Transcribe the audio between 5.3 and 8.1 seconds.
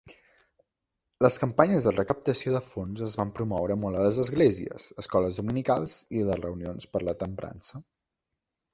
dominicals i les reunions per la temprança.